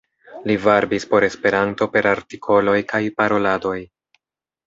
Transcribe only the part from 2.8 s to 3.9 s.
kaj paroladoj.